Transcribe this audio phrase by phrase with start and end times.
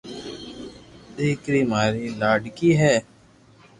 [1.15, 2.93] ديڪري ماري لاڌڪي ھي